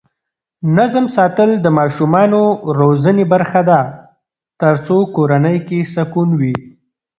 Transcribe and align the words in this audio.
نظم 0.77 1.05
ساتل 1.17 1.49
د 1.63 1.65
ماشومانو 1.79 2.41
روزنې 2.79 3.25
برخه 3.33 3.61
ده 3.69 3.81
ترڅو 4.61 4.97
کورنۍ 5.15 5.57
کې 5.67 5.79
سکون 5.93 6.29
وي. 6.39 6.55